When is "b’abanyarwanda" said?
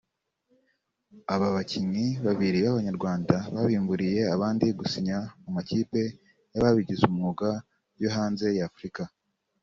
2.65-3.35